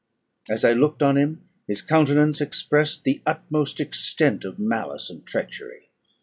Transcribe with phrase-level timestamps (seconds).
[0.49, 5.89] As I looked on him, his countenance expressed the utmost extent of malice and treachery.